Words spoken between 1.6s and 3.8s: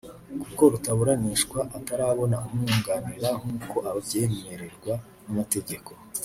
atarabona umwunganira nk’uko